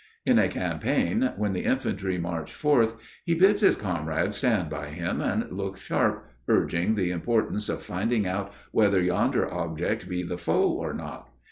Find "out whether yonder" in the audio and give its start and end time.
8.25-9.47